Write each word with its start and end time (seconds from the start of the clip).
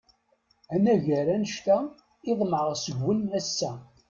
Anagar 0.73 1.27
annect-a 1.35 1.77
i 2.29 2.31
ḍemɛeɣ 2.39 2.71
seg-wen 2.83 3.33
ass-a. 3.39 3.71